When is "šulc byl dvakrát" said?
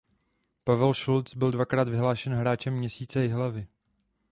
0.93-1.87